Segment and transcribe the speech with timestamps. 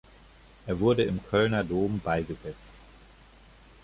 [0.65, 2.57] Er wurde im Kölner Dom beigesetzt.